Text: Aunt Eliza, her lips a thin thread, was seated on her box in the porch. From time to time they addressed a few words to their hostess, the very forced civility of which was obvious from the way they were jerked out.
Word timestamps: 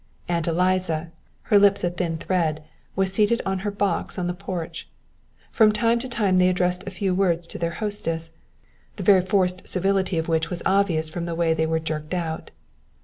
Aunt 0.27 0.47
Eliza, 0.47 1.11
her 1.43 1.59
lips 1.59 1.83
a 1.83 1.91
thin 1.91 2.17
thread, 2.17 2.63
was 2.95 3.13
seated 3.13 3.39
on 3.45 3.59
her 3.59 3.69
box 3.69 4.17
in 4.17 4.25
the 4.25 4.33
porch. 4.33 4.89
From 5.51 5.71
time 5.71 5.99
to 5.99 6.09
time 6.09 6.39
they 6.39 6.49
addressed 6.49 6.81
a 6.87 6.89
few 6.89 7.13
words 7.13 7.45
to 7.45 7.59
their 7.59 7.75
hostess, 7.77 8.33
the 8.95 9.03
very 9.03 9.21
forced 9.21 9.67
civility 9.67 10.17
of 10.17 10.27
which 10.27 10.49
was 10.49 10.63
obvious 10.65 11.07
from 11.07 11.25
the 11.27 11.35
way 11.35 11.53
they 11.53 11.67
were 11.67 11.77
jerked 11.77 12.15
out. 12.15 12.49